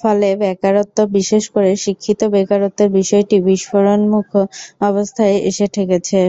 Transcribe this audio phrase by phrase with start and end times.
[0.00, 4.28] ফলে বেকারত্ব, বিশেষ করে শিক্ষিত বেকারত্বের বিষয়টি বিস্ফোরণোন্মুখ
[4.82, 6.20] অবস্থায় এসে ঠেকেছে।